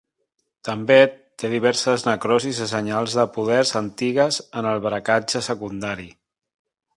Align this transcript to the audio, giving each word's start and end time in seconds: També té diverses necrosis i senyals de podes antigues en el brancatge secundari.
També 0.67 0.95
té 1.43 1.51
diverses 1.51 2.05
necrosis 2.07 2.61
i 2.65 2.67
senyals 2.71 3.17
de 3.19 3.27
podes 3.35 3.75
antigues 3.83 4.41
en 4.63 4.71
el 4.71 4.83
brancatge 4.87 5.43
secundari. 5.51 6.09